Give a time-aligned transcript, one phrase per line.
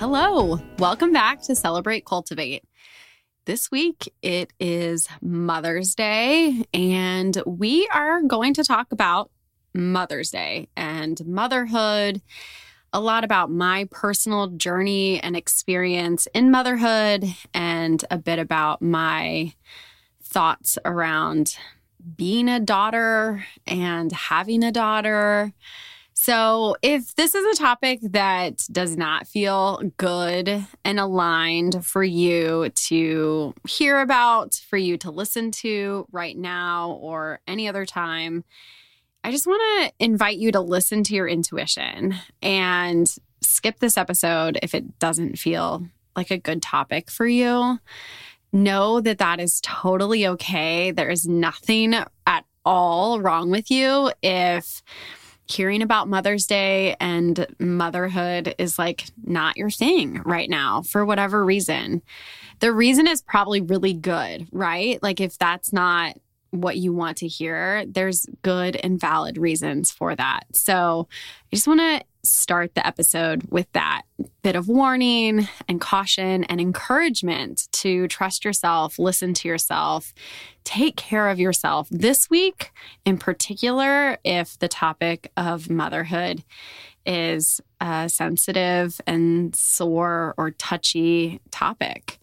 [0.00, 2.64] Hello, welcome back to Celebrate Cultivate.
[3.44, 9.30] This week it is Mother's Day, and we are going to talk about
[9.74, 12.22] Mother's Day and motherhood,
[12.94, 19.52] a lot about my personal journey and experience in motherhood, and a bit about my
[20.22, 21.58] thoughts around
[22.16, 25.52] being a daughter and having a daughter
[26.22, 32.68] so, if this is a topic that does not feel good and aligned for you
[32.68, 38.44] to hear about, for you to listen to right now or any other time,
[39.24, 44.58] I just want to invite you to listen to your intuition and skip this episode
[44.62, 47.78] if it doesn't feel like a good topic for you.
[48.52, 50.90] Know that that is totally okay.
[50.90, 54.82] There is nothing at all wrong with you if
[55.50, 61.44] hearing about Mother's Day and motherhood is like not your thing right now for whatever
[61.44, 62.02] reason.
[62.60, 65.02] The reason is probably really good, right?
[65.02, 66.16] Like if that's not
[66.50, 70.44] what you want to hear, there's good and valid reasons for that.
[70.52, 71.08] So
[71.52, 74.02] I just want to start the episode with that
[74.42, 80.12] bit of warning and caution and encouragement to trust yourself, listen to yourself,
[80.64, 82.72] take care of yourself this week,
[83.04, 86.44] in particular, if the topic of motherhood
[87.06, 92.18] is a sensitive and sore or touchy topic.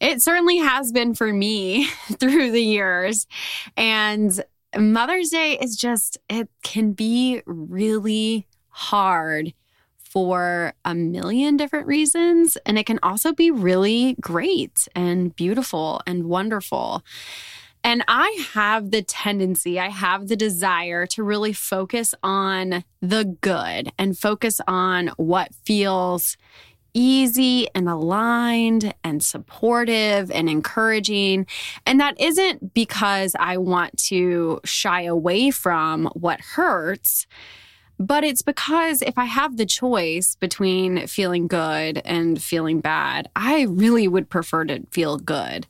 [0.00, 1.86] It certainly has been for me
[2.18, 3.26] through the years.
[3.76, 4.44] And
[4.76, 9.54] Mother's Day is just, it can be really hard
[9.96, 12.58] for a million different reasons.
[12.66, 17.02] And it can also be really great and beautiful and wonderful.
[17.82, 23.92] And I have the tendency, I have the desire to really focus on the good
[23.98, 26.36] and focus on what feels
[26.92, 31.46] easy and aligned and supportive and encouraging.
[31.86, 37.26] And that isn't because I want to shy away from what hurts.
[37.98, 43.62] But it's because if I have the choice between feeling good and feeling bad, I
[43.62, 45.66] really would prefer to feel good.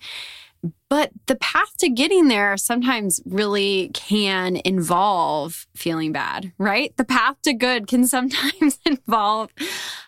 [0.88, 6.96] But the path to getting there sometimes really can involve feeling bad, right?
[6.96, 9.50] The path to good can sometimes involve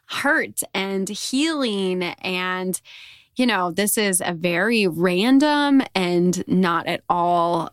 [0.06, 2.02] hurt and healing.
[2.02, 2.80] And,
[3.36, 7.70] you know, this is a very random and not at all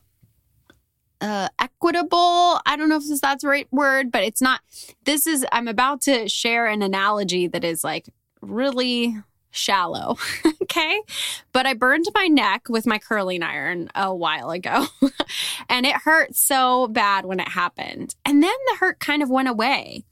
[1.22, 2.60] uh, equitable.
[2.66, 4.62] I don't know if that's the right word, but it's not.
[5.04, 8.10] This is, I'm about to share an analogy that is like
[8.42, 9.16] really
[9.52, 10.18] shallow.
[10.62, 11.02] okay.
[11.54, 14.88] But I burned my neck with my curling iron a while ago
[15.70, 18.16] and it hurt so bad when it happened.
[18.26, 20.04] And then the hurt kind of went away.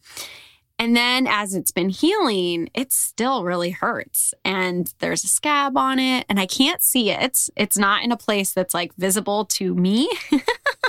[0.79, 4.33] And then as it's been healing, it still really hurts.
[4.43, 7.47] And there's a scab on it, and I can't see it.
[7.55, 10.11] It's not in a place that's like visible to me.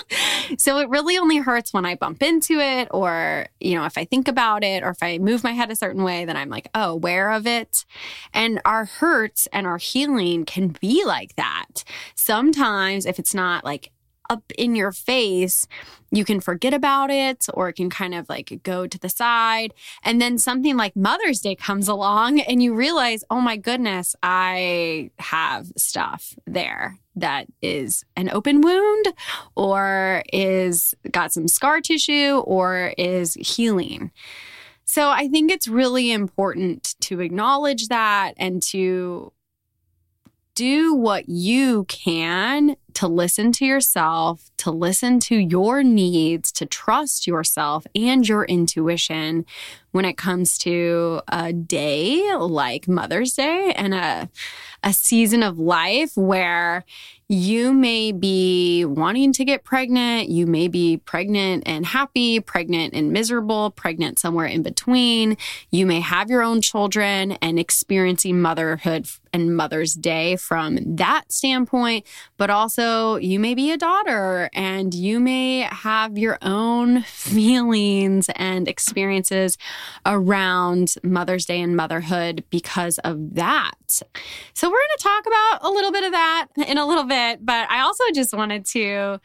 [0.59, 4.05] so it really only hurts when I bump into it, or, you know, if I
[4.05, 6.69] think about it, or if I move my head a certain way, then I'm like,
[6.75, 7.85] oh, aware of it.
[8.33, 11.85] And our hurts and our healing can be like that.
[12.15, 13.91] Sometimes, if it's not like
[14.31, 15.67] up in your face,
[16.11, 19.75] you can forget about it or it can kind of like go to the side.
[20.03, 25.11] And then something like Mother's Day comes along and you realize, oh my goodness, I
[25.19, 29.07] have stuff there that is an open wound
[29.57, 34.11] or is got some scar tissue or is healing.
[34.85, 39.33] So I think it's really important to acknowledge that and to
[40.55, 47.27] do what you can to listen to yourself, to listen to your needs, to trust
[47.27, 49.45] yourself and your intuition
[49.91, 54.29] when it comes to a day like Mother's Day and a,
[54.83, 56.85] a season of life where
[57.29, 60.29] you may be wanting to get pregnant.
[60.29, 65.37] You may be pregnant and happy, pregnant and miserable, pregnant somewhere in between.
[65.71, 72.07] You may have your own children and experiencing motherhood and Mother's Day from that standpoint,
[72.37, 78.69] but also you may be a daughter and you may have your own feelings and
[78.69, 79.59] experiences
[80.07, 83.73] around Mother's Day and motherhood because of that.
[84.55, 87.45] So, we're going to talk about a little bit of that in a little bit,
[87.45, 89.21] but I also just wanted to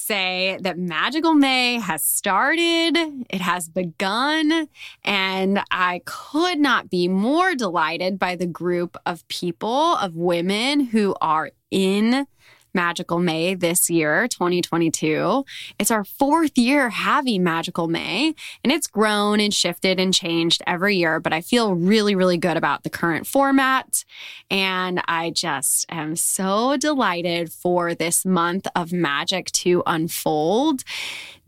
[0.00, 2.96] say that Magical May has started,
[3.28, 4.68] it has begun,
[5.04, 11.14] and I could not be more delighted by the group of people, of women who
[11.20, 12.26] are in
[12.74, 15.44] Magical May this year, 2022.
[15.78, 20.96] It's our fourth year having Magical May, and it's grown and shifted and changed every
[20.96, 21.20] year.
[21.20, 24.04] But I feel really, really good about the current format.
[24.50, 30.84] And I just am so delighted for this month of magic to unfold.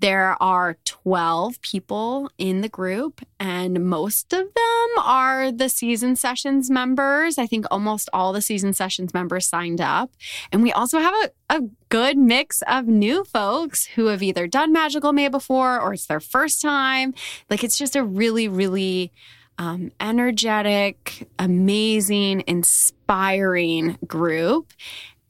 [0.03, 6.69] There are 12 people in the group, and most of them are the season sessions
[6.69, 7.39] members.
[7.39, 10.11] I think almost all the season sessions members signed up.
[10.51, 14.73] And we also have a, a good mix of new folks who have either done
[14.73, 17.15] Magical May before or it's their first time.
[17.49, 19.13] Like it's just a really, really
[19.57, 24.73] um, energetic, amazing, inspiring group.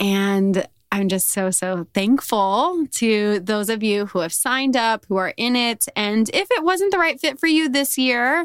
[0.00, 5.16] And I'm just so, so thankful to those of you who have signed up, who
[5.16, 5.86] are in it.
[5.96, 8.44] And if it wasn't the right fit for you this year,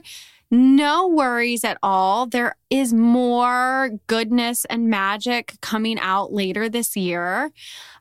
[0.50, 2.26] no worries at all.
[2.26, 7.52] There is more goodness and magic coming out later this year.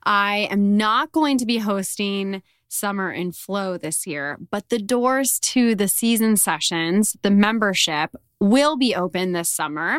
[0.04, 5.40] I am not going to be hosting Summer in Flow this year, but the doors
[5.40, 9.98] to the season sessions, the membership, will be open this summer.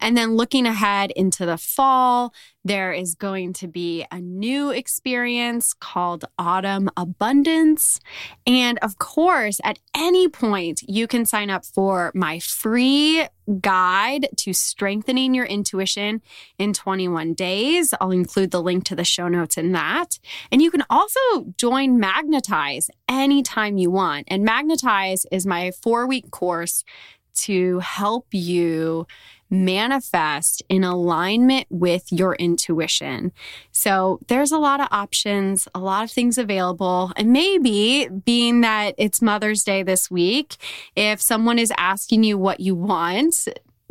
[0.00, 2.32] And then looking ahead into the fall,
[2.64, 7.98] there is going to be a new experience called Autumn Abundance.
[8.46, 13.26] And of course, at any point, you can sign up for my free
[13.60, 16.22] guide to strengthening your intuition
[16.58, 17.92] in 21 days.
[18.00, 20.20] I'll include the link to the show notes in that.
[20.52, 21.18] And you can also
[21.56, 24.28] join Magnetize anytime you want.
[24.28, 26.84] And Magnetize is my four week course
[27.34, 29.06] to help you
[29.52, 33.32] manifest in alignment with your intuition.
[33.70, 37.12] So there's a lot of options, a lot of things available.
[37.16, 40.56] And maybe being that it's Mother's Day this week,
[40.96, 43.46] if someone is asking you what you want,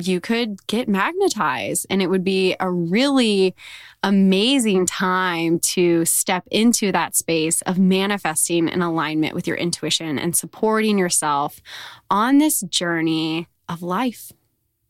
[0.07, 3.55] you could get magnetized and it would be a really
[4.03, 10.35] amazing time to step into that space of manifesting in alignment with your intuition and
[10.35, 11.61] supporting yourself
[12.09, 14.31] on this journey of life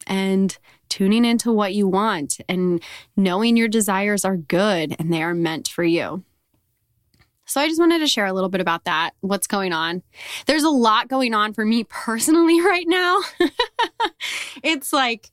[0.07, 0.57] and
[0.89, 2.81] tuning into what you want and
[3.15, 6.23] knowing your desires are good and they are meant for you.
[7.51, 10.03] So I just wanted to share a little bit about that, what's going on.
[10.45, 13.19] There's a lot going on for me personally right now.
[14.63, 15.31] it's like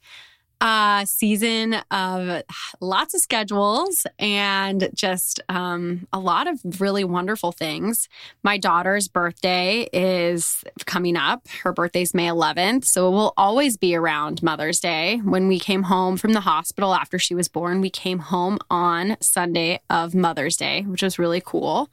[0.60, 2.42] uh, season of
[2.80, 8.08] lots of schedules and just um, a lot of really wonderful things.
[8.42, 11.46] My daughter's birthday is coming up.
[11.62, 12.84] Her birthday's May 11th.
[12.84, 15.20] So it will always be around Mother's Day.
[15.24, 19.16] When we came home from the hospital after she was born, we came home on
[19.20, 21.88] Sunday of Mother's Day, which was really cool.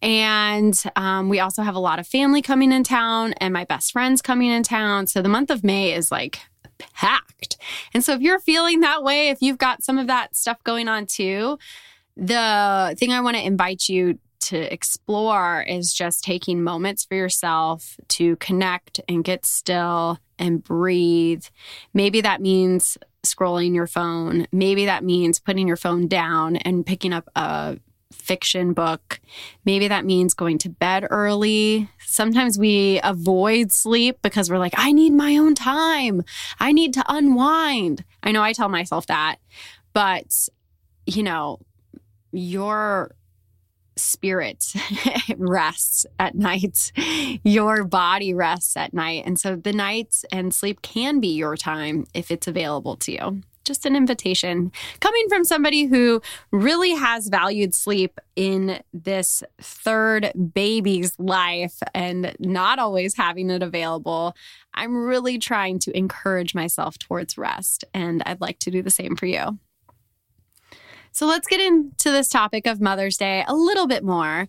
[0.00, 3.92] And um, we also have a lot of family coming in town and my best
[3.92, 5.06] friends coming in town.
[5.06, 6.40] So the month of May is like
[6.94, 7.56] packed.
[7.94, 10.88] And so if you're feeling that way, if you've got some of that stuff going
[10.88, 11.58] on too,
[12.16, 17.96] the thing I want to invite you to explore is just taking moments for yourself
[18.08, 21.44] to connect and get still and breathe.
[21.94, 24.46] Maybe that means scrolling your phone.
[24.50, 27.78] Maybe that means putting your phone down and picking up a
[28.12, 29.20] fiction book.
[29.64, 31.88] Maybe that means going to bed early.
[31.98, 36.22] Sometimes we avoid sleep because we're like, I need my own time.
[36.60, 38.04] I need to unwind.
[38.22, 39.36] I know I tell myself that,
[39.92, 40.48] but
[41.06, 41.58] you know,
[42.30, 43.14] your
[43.96, 44.72] spirit
[45.36, 46.92] rests at night.
[47.44, 49.24] Your body rests at night.
[49.26, 53.42] And so the nights and sleep can be your time if it's available to you
[53.64, 61.18] just an invitation coming from somebody who really has valued sleep in this third baby's
[61.18, 64.34] life and not always having it available.
[64.74, 69.16] I'm really trying to encourage myself towards rest, and I'd like to do the same
[69.16, 69.58] for you.
[71.12, 74.48] So let's get into this topic of Mother's Day a little bit more.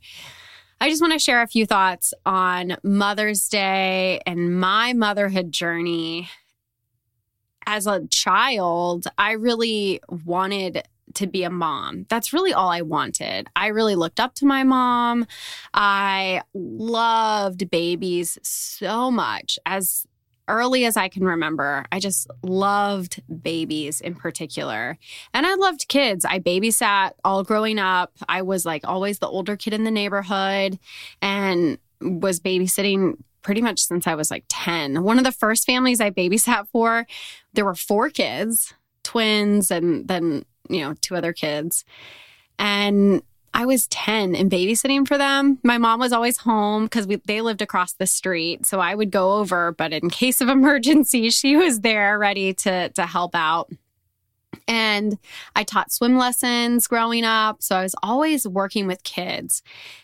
[0.80, 6.30] I just want to share a few thoughts on Mother's Day and my motherhood journey
[7.66, 10.84] as a child, I really wanted
[11.16, 12.06] to be a mom.
[12.10, 13.48] That's really all I wanted.
[13.56, 15.28] I really looked up to my mom.
[15.74, 19.60] I loved babies so much.
[19.66, 20.08] As
[20.48, 24.98] early as I can remember, I just loved babies in particular.
[25.34, 26.26] And I loved kids.
[26.26, 28.12] I babysat all growing up.
[28.28, 30.80] I was like always the older kid in the neighborhood
[31.22, 35.04] and was babysitting pretty much since I was like 10.
[35.04, 37.06] One of the first families I babysat for,
[37.54, 38.74] there were four kids,
[39.04, 41.86] twins, and then, you know, two other kids.
[42.58, 43.22] And
[43.54, 45.60] I was 10 and babysitting for them.
[45.64, 48.66] My mom was always home because they lived across the street.
[48.66, 52.90] So I would go over, but in case of emergency, she was there ready to,
[52.90, 53.70] to help out.
[54.68, 55.18] And
[55.56, 57.62] I taught swim lessons growing up.
[57.62, 59.62] So I was always working with kids.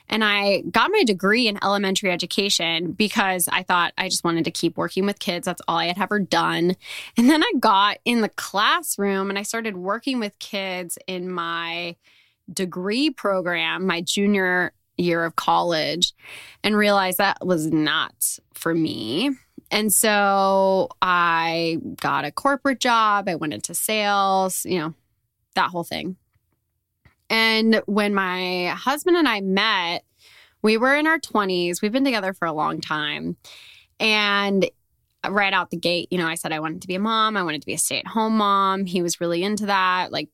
[0.07, 4.51] And I got my degree in elementary education because I thought I just wanted to
[4.51, 5.45] keep working with kids.
[5.45, 6.75] That's all I had ever done.
[7.17, 11.95] And then I got in the classroom and I started working with kids in my
[12.51, 16.13] degree program my junior year of college
[16.63, 19.31] and realized that was not for me.
[19.71, 23.29] And so I got a corporate job.
[23.29, 24.93] I went into sales, you know,
[25.55, 26.17] that whole thing.
[27.29, 30.03] And when my husband and I met,
[30.61, 31.81] we were in our 20s.
[31.81, 33.37] We've been together for a long time.
[33.99, 34.69] And
[35.27, 37.37] right out the gate, you know, I said I wanted to be a mom.
[37.37, 38.85] I wanted to be a stay at home mom.
[38.85, 40.11] He was really into that.
[40.11, 40.29] Like,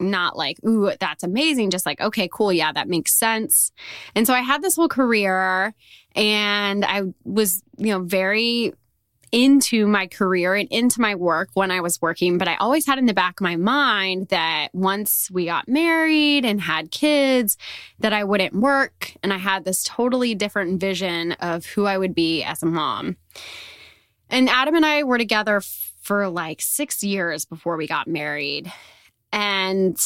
[0.00, 1.70] not like, ooh, that's amazing.
[1.70, 2.52] Just like, okay, cool.
[2.52, 3.72] Yeah, that makes sense.
[4.14, 5.74] And so I had this whole career
[6.14, 8.72] and I was, you know, very
[9.30, 12.38] into my career and into my work when I was working.
[12.38, 16.44] But I always had in the back of my mind that once we got married
[16.44, 17.56] and had kids,
[17.98, 19.12] that I wouldn't work.
[19.22, 23.16] And I had this totally different vision of who I would be as a mom.
[24.30, 28.72] And Adam and I were together for like six years before we got married.
[29.32, 30.00] And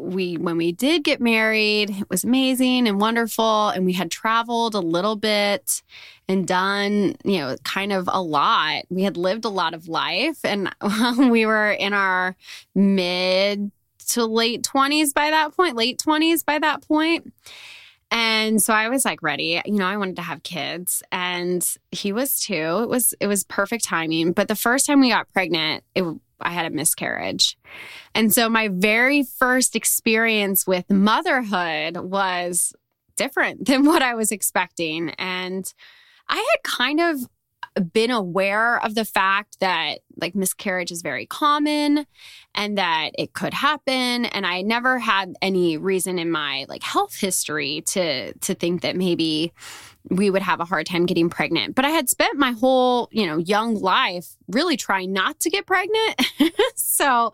[0.00, 4.74] we when we did get married it was amazing and wonderful and we had traveled
[4.74, 5.82] a little bit
[6.28, 10.38] and done you know kind of a lot we had lived a lot of life
[10.44, 10.74] and
[11.30, 12.34] we were in our
[12.74, 13.70] mid
[14.06, 17.32] to late 20s by that point late 20s by that point
[18.12, 19.62] and so I was like ready.
[19.64, 22.80] You know, I wanted to have kids and he was too.
[22.82, 24.32] It was it was perfect timing.
[24.32, 26.04] But the first time we got pregnant, it
[26.40, 27.56] I had a miscarriage.
[28.14, 32.74] And so my very first experience with motherhood was
[33.16, 35.10] different than what I was expecting.
[35.10, 35.72] And
[36.28, 37.26] I had kind of
[37.92, 42.06] been aware of the fact that like miscarriage is very common
[42.54, 47.18] and that it could happen and I never had any reason in my like health
[47.18, 49.52] history to to think that maybe
[50.08, 51.74] we would have a hard time getting pregnant.
[51.74, 55.66] But I had spent my whole, you know, young life really trying not to get
[55.66, 56.22] pregnant.
[56.74, 57.30] so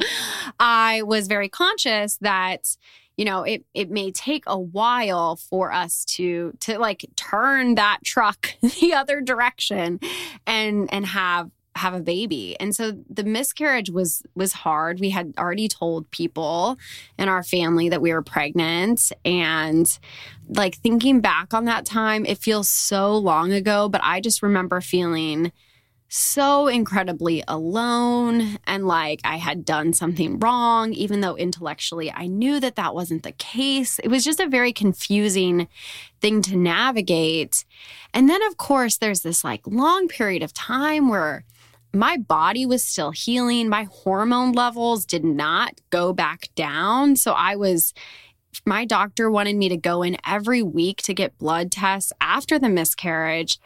[0.59, 2.76] I was very conscious that
[3.16, 7.99] you know it it may take a while for us to to like turn that
[8.04, 10.00] truck the other direction
[10.46, 12.56] and and have have a baby.
[12.58, 14.99] And so the miscarriage was was hard.
[14.99, 16.78] We had already told people
[17.18, 19.99] in our family that we were pregnant and
[20.49, 24.80] like thinking back on that time, it feels so long ago, but I just remember
[24.80, 25.52] feeling
[26.08, 32.60] so incredibly alone and like I had done something wrong, even though intellectually I knew
[32.60, 33.98] that that wasn't the case.
[33.98, 35.68] It was just a very confusing
[36.20, 37.64] thing to navigate.
[38.14, 41.44] And then, of course, there's this like long period of time where
[41.92, 43.68] my body was still healing.
[43.68, 47.16] My hormone levels did not go back down.
[47.16, 47.94] So I was,
[48.64, 52.68] my doctor wanted me to go in every week to get blood tests after the
[52.68, 53.58] miscarriage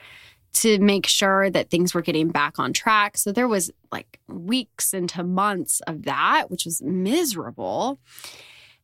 [0.53, 3.17] to make sure that things were getting back on track.
[3.17, 7.99] So there was like weeks into months of that, which was miserable.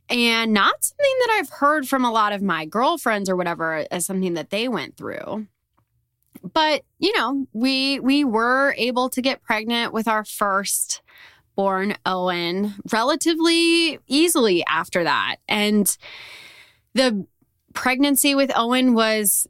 [0.09, 4.07] And not something that I've heard from a lot of my girlfriends or whatever as
[4.07, 5.47] something that they went through
[6.53, 11.03] but you know we we were able to get pregnant with our first
[11.55, 15.97] born owen relatively easily after that and
[16.95, 17.27] the
[17.75, 19.47] pregnancy with owen was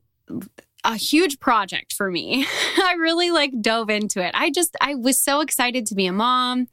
[0.86, 2.46] a huge project for me.
[2.78, 4.30] I really like dove into it.
[4.34, 6.68] I just I was so excited to be a mom.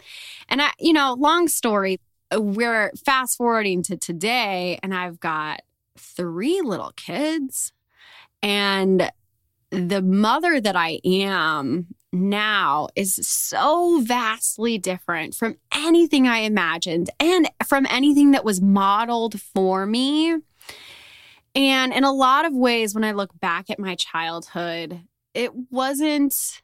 [0.47, 1.99] And I you know, long story,
[2.31, 5.61] we're fast forwarding to today and I've got
[5.97, 7.73] three little kids
[8.41, 9.11] and
[9.71, 17.49] the mother that I am now is so vastly different from anything I imagined and
[17.65, 20.37] from anything that was modeled for me.
[21.55, 25.01] And in a lot of ways, when I look back at my childhood,
[25.33, 26.61] it wasn't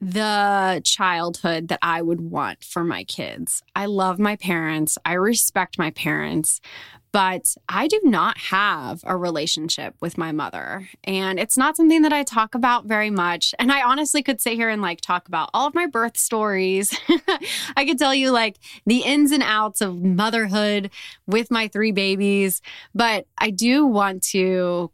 [0.00, 3.62] the childhood that I would want for my kids.
[3.74, 6.60] I love my parents, I respect my parents,
[7.14, 10.88] but I do not have a relationship with my mother.
[11.04, 13.54] And it's not something that I talk about very much.
[13.60, 16.92] And I honestly could sit here and like talk about all of my birth stories.
[17.76, 20.90] I could tell you like the ins and outs of motherhood
[21.24, 22.60] with my three babies.
[22.96, 24.90] But I do want to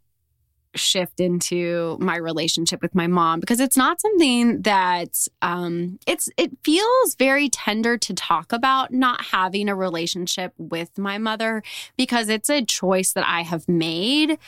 [0.75, 6.51] shift into my relationship with my mom because it's not something that um it's it
[6.63, 11.63] feels very tender to talk about not having a relationship with my mother
[11.97, 14.39] because it's a choice that I have made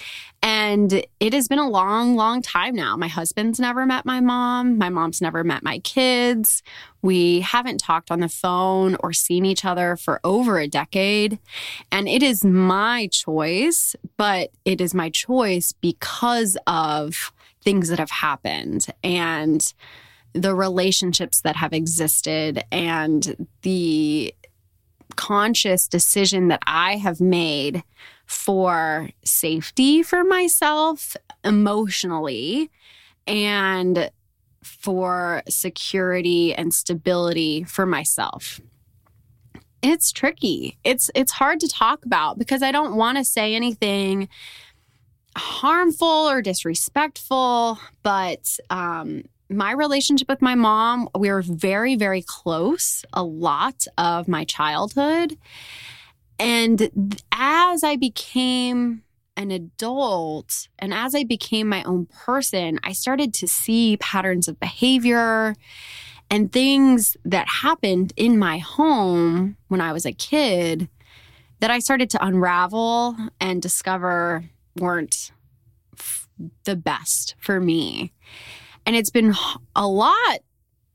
[0.43, 2.97] and it has been a long long time now.
[2.97, 4.77] My husband's never met my mom.
[4.77, 6.63] My mom's never met my kids.
[7.01, 11.39] We haven't talked on the phone or seen each other for over a decade.
[11.93, 17.33] And it is my choice, but it is my choice because of
[17.63, 19.73] things that have happened and
[20.33, 24.35] the relationships that have existed and the
[25.15, 27.85] conscious decision that I have made
[28.33, 32.71] for safety for myself emotionally
[33.27, 34.11] and
[34.62, 38.61] for security and stability for myself.
[39.83, 40.79] It's tricky.
[40.83, 44.29] It's it's hard to talk about because I don't want to say anything
[45.37, 53.05] harmful or disrespectful, but um, my relationship with my mom, we were very, very close
[53.12, 55.37] a lot of my childhood.
[56.43, 59.05] And as I became
[59.37, 64.59] an adult and as I became my own person, I started to see patterns of
[64.59, 65.55] behavior
[66.29, 70.89] and things that happened in my home when I was a kid
[71.61, 74.45] that I started to unravel and discover
[74.77, 75.31] weren't
[75.97, 76.29] f-
[76.65, 78.13] the best for me.
[78.85, 79.33] And it's been
[79.77, 80.41] a lot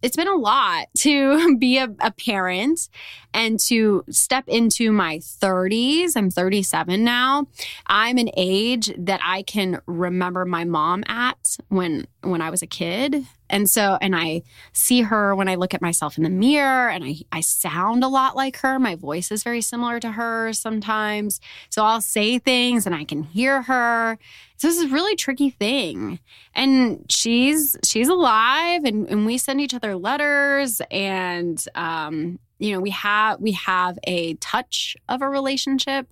[0.01, 2.89] it's been a lot to be a, a, parent
[3.37, 6.13] and to step into my 30s.
[6.15, 7.45] I'm 37 now.
[7.85, 12.67] I'm an age that I can remember my mom at when when I was a
[12.67, 13.27] kid.
[13.47, 14.41] And so and I
[14.73, 18.07] see her when I look at myself in the mirror and I I sound a
[18.07, 18.79] lot like her.
[18.79, 21.39] My voice is very similar to hers sometimes.
[21.69, 24.17] So I'll say things and I can hear her
[24.57, 26.19] so this is a really tricky thing.
[26.55, 32.79] And she's she's alive and, and we send each other letters and um, you know,
[32.79, 36.07] we have we have a touch of a relationship.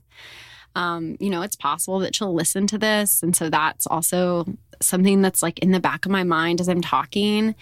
[0.75, 3.23] Um, you know, it's possible that she'll listen to this.
[3.23, 4.45] And so that's also
[4.81, 7.55] something that's like in the back of my mind as I'm talking.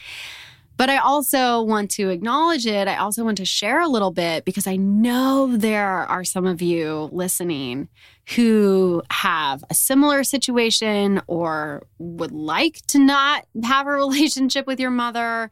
[0.76, 2.88] But I also want to acknowledge it.
[2.88, 6.62] I also want to share a little bit because I know there are some of
[6.62, 7.90] you listening
[8.36, 14.92] who have a similar situation or would like to not have a relationship with your
[14.92, 15.52] mother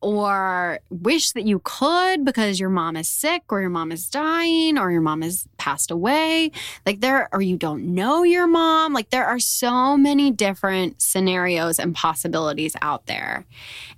[0.00, 4.78] or wish that you could because your mom is sick or your mom is dying
[4.78, 6.52] or your mom has passed away.
[6.86, 8.92] Like there, or you don't know your mom.
[8.92, 13.44] Like there are so many different scenarios and possibilities out there.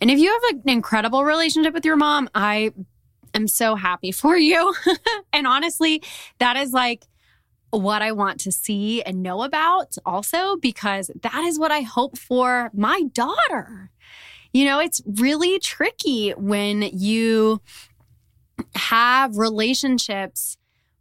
[0.00, 2.72] And if you have an incredible relationship with your mom, I
[3.34, 4.74] am so happy for you.
[5.32, 6.02] and honestly,
[6.38, 7.04] that is like,
[7.70, 12.18] what I want to see and know about also because that is what I hope
[12.18, 13.90] for my daughter.
[14.52, 17.60] You know, it's really tricky when you
[18.74, 20.56] have relationships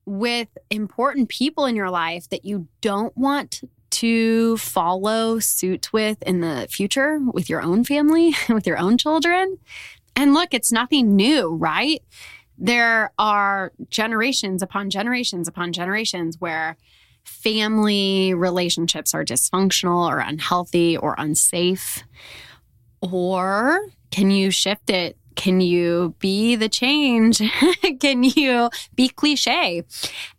[0.06, 6.42] with important people in your life that you don't want to follow suit with in
[6.42, 9.58] the future with your own family, with your own children.
[10.16, 12.02] And look, it's nothing new, right?
[12.58, 16.78] There are generations upon generations upon generations where
[17.24, 22.04] family relationships are dysfunctional or unhealthy or unsafe.
[23.02, 23.80] Or
[24.12, 25.18] can you shift it?
[25.36, 27.42] Can you be the change?
[28.00, 29.84] can you be cliche?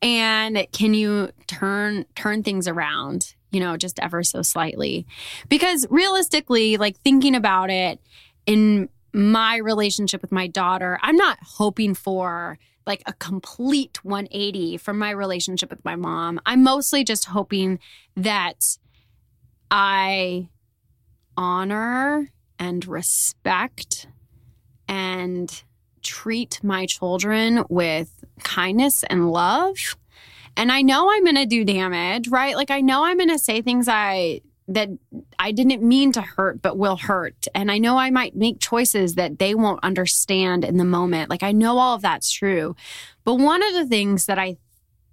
[0.03, 5.07] And can you turn turn things around, you know, just ever so slightly?
[5.49, 7.99] Because realistically, like thinking about it
[8.44, 14.99] in my relationship with my daughter, I'm not hoping for like a complete 180 from
[14.99, 16.40] my relationship with my mom.
[16.44, 17.79] I'm mostly just hoping
[18.16, 18.77] that
[19.70, 20.49] I
[21.37, 24.07] honor and respect
[24.87, 25.64] and
[26.03, 29.96] treat my children with kindness and love.
[30.57, 32.55] And I know I'm going to do damage, right?
[32.55, 34.88] Like I know I'm going to say things I that
[35.37, 37.49] I didn't mean to hurt but will hurt.
[37.57, 41.29] And I know I might make choices that they won't understand in the moment.
[41.29, 42.77] Like I know all of that's true.
[43.25, 44.59] But one of the things that I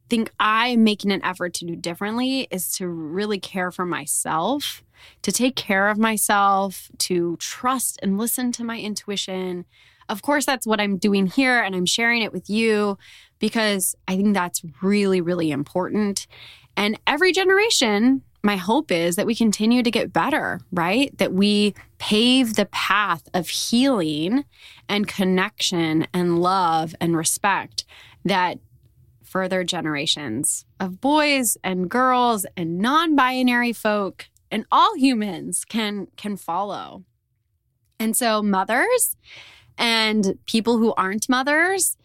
[0.10, 4.84] think I'm making an effort to do differently is to really care for myself,
[5.22, 9.66] to take care of myself, to trust and listen to my intuition.
[10.10, 12.98] Of course, that's what I'm doing here, and I'm sharing it with you
[13.40, 16.28] because I think that's really, really important.
[16.76, 21.16] And every generation, my hope is that we continue to get better, right?
[21.18, 24.46] That we pave the path of healing
[24.88, 27.84] and connection and love and respect
[28.24, 28.60] that
[29.38, 37.04] further generations of boys and girls and non-binary folk and all humans can can follow.
[38.00, 39.16] And so mothers
[39.78, 41.98] and people who aren't mothers,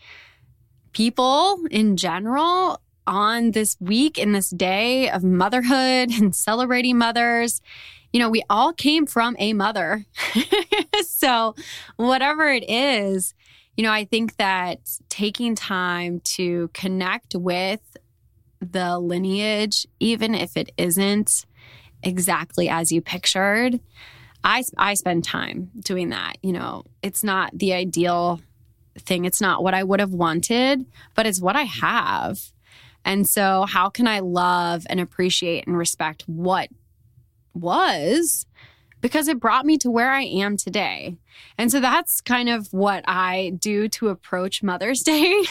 [0.92, 7.62] people in general on this week in this day of motherhood and celebrating mothers,
[8.12, 10.04] you know, we all came from a mother.
[11.06, 11.54] so,
[11.96, 13.32] whatever it is,
[13.76, 17.80] you know, I think that taking time to connect with
[18.60, 21.46] the lineage, even if it isn't
[22.02, 23.80] exactly as you pictured,
[24.44, 26.36] I, I spend time doing that.
[26.42, 28.40] You know, it's not the ideal
[28.98, 32.52] thing, it's not what I would have wanted, but it's what I have.
[33.04, 36.68] And so, how can I love and appreciate and respect what
[37.54, 38.46] was
[39.02, 41.16] because it brought me to where I am today.
[41.58, 45.44] And so that's kind of what I do to approach Mother's Day.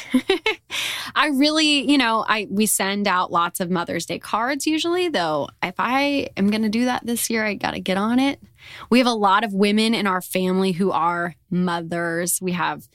[1.15, 5.49] I really, you know, I we send out lots of Mother's Day cards usually, though
[5.61, 8.41] if I am going to do that this year, I got to get on it.
[8.89, 12.39] We have a lot of women in our family who are mothers.
[12.41, 12.87] We have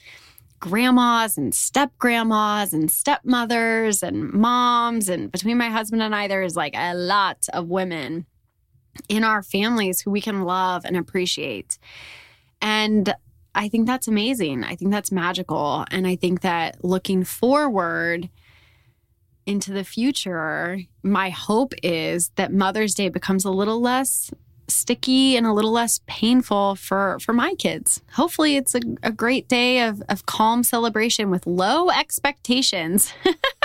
[0.59, 6.43] grandmas and step grandmas and stepmothers and moms and between my husband and I there
[6.43, 8.25] is like a lot of women
[9.09, 11.79] in our families who we can love and appreciate.
[12.61, 13.15] And
[13.55, 14.65] I think that's amazing.
[14.65, 15.85] I think that's magical.
[15.91, 18.29] And I think that looking forward
[19.47, 24.31] into the future, my hope is that Mother's Day becomes a little less
[24.69, 28.03] sticky and a little less painful for for my kids.
[28.13, 33.13] Hopefully it's a, a great day of, of calm celebration with low expectations.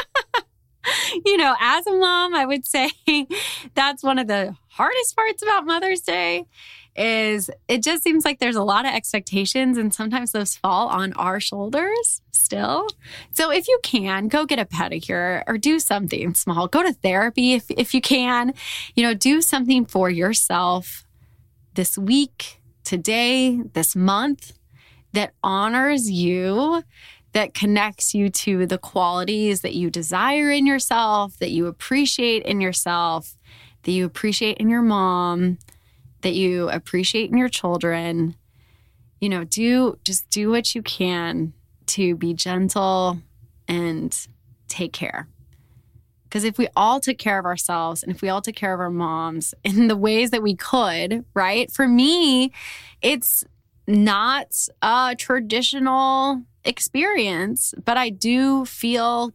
[1.26, 2.91] you know, as a mom, I would say
[3.74, 6.46] that's one of the hardest parts about Mother's Day
[6.96, 11.13] is it just seems like there's a lot of expectations and sometimes those fall on
[11.13, 12.88] our shoulders still.
[13.32, 16.67] So if you can, go get a pedicure or do something small.
[16.67, 18.54] Go to therapy if if you can.
[18.96, 21.06] You know, do something for yourself
[21.76, 24.54] this week, today, this month
[25.13, 26.84] that honors you
[27.34, 32.60] that connects you to the qualities that you desire in yourself, that you appreciate in
[32.60, 33.38] yourself,
[33.84, 35.58] that you appreciate in your mom,
[36.22, 38.36] that you appreciate in your children.
[39.20, 41.54] You know, do just do what you can
[41.88, 43.20] to be gentle
[43.67, 44.28] and
[44.67, 45.28] take care.
[46.24, 48.80] Because if we all took care of ourselves and if we all took care of
[48.80, 51.72] our moms in the ways that we could, right?
[51.72, 52.52] For me,
[53.02, 53.44] it's
[53.88, 59.34] not a traditional experience, but I do feel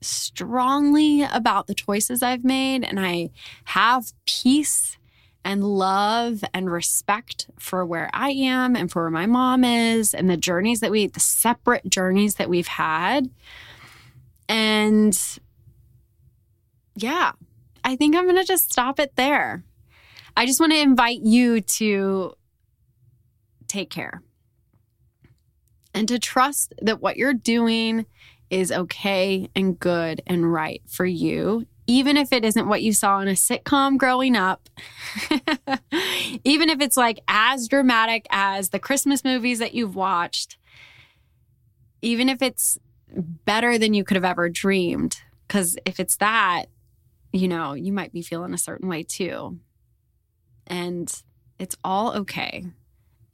[0.00, 3.30] strongly about the choices I've made and I
[3.64, 4.96] have peace
[5.44, 10.28] and love and respect for where I am and for where my mom is and
[10.28, 13.30] the journeys that we, the separate journeys that we've had.
[14.48, 15.18] And
[16.94, 17.32] yeah,
[17.84, 19.64] I think I'm going to just stop it there.
[20.36, 22.34] I just want to invite you to
[23.66, 24.22] take care
[25.94, 28.06] and to trust that what you're doing
[28.50, 33.20] is okay and good and right for you, even if it isn't what you saw
[33.20, 34.68] in a sitcom growing up,
[36.44, 40.56] even if it's like as dramatic as the Christmas movies that you've watched,
[42.02, 45.20] even if it's better than you could have ever dreamed.
[45.46, 46.66] Because if it's that,
[47.32, 49.58] you know, you might be feeling a certain way too.
[50.66, 51.12] And
[51.58, 52.66] it's all okay.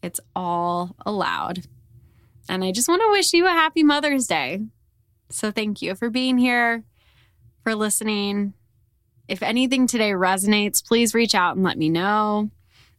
[0.03, 1.67] It's all allowed.
[2.49, 4.63] And I just want to wish you a happy Mother's Day.
[5.31, 6.85] So thank you for being here,
[7.63, 8.55] for listening.
[9.29, 12.51] If anything today resonates, please reach out and let me know.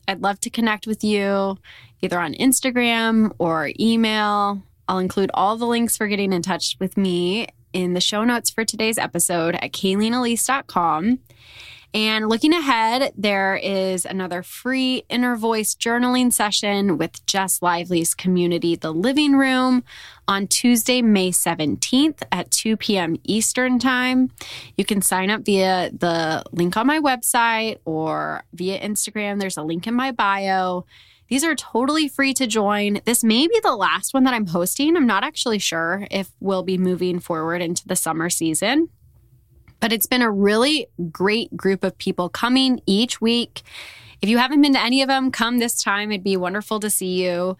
[0.07, 1.57] I'd love to connect with you
[2.01, 4.61] either on Instagram or email.
[4.87, 8.49] I'll include all the links for getting in touch with me in the show notes
[8.49, 11.19] for today's episode at kayleenelise.com.
[11.93, 18.75] And looking ahead, there is another free inner voice journaling session with Jess Lively's community,
[18.75, 19.83] The Living Room,
[20.27, 23.15] on Tuesday, May 17th at 2 p.m.
[23.23, 24.29] Eastern Time.
[24.77, 29.39] You can sign up via the link on my website or via Instagram.
[29.39, 30.85] There's a link in my bio.
[31.29, 33.01] These are totally free to join.
[33.05, 34.95] This may be the last one that I'm hosting.
[34.95, 38.89] I'm not actually sure if we'll be moving forward into the summer season.
[39.79, 43.61] But it's been a really great group of people coming each week.
[44.21, 46.11] If you haven't been to any of them, come this time.
[46.11, 47.57] It'd be wonderful to see you.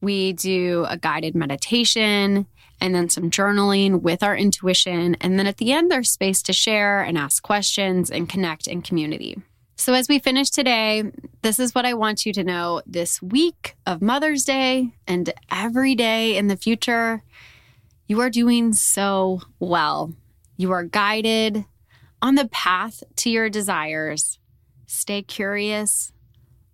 [0.00, 2.46] We do a guided meditation
[2.80, 5.16] and then some journaling with our intuition.
[5.20, 8.80] And then at the end, there's space to share and ask questions and connect in
[8.82, 9.36] community.
[9.76, 11.04] So, as we finish today,
[11.40, 15.94] this is what I want you to know this week of Mother's Day and every
[15.94, 17.22] day in the future.
[18.06, 20.12] You are doing so well.
[20.60, 21.64] You are guided
[22.20, 24.38] on the path to your desires.
[24.84, 26.12] Stay curious,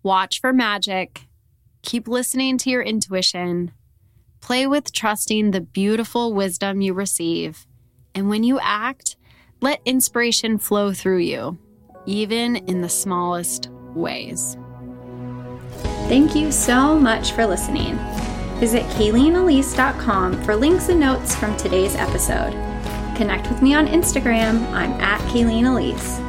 [0.02, 1.28] watch for magic,
[1.82, 3.70] keep listening to your intuition,
[4.40, 7.64] play with trusting the beautiful wisdom you receive.
[8.12, 9.14] And when you act,
[9.60, 11.56] let inspiration flow through you
[12.06, 14.56] even in the smallest ways.
[16.08, 17.94] Thank you so much for listening.
[18.58, 22.75] Visit KayleenElise.com for links and notes from today's episode.
[23.16, 24.70] Connect with me on Instagram.
[24.72, 26.20] I'm at Kayleen Elise.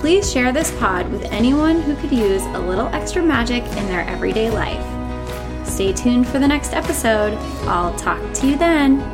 [0.00, 4.08] Please share this pod with anyone who could use a little extra magic in their
[4.08, 4.82] everyday life.
[5.66, 7.34] Stay tuned for the next episode.
[7.68, 9.13] I'll talk to you then.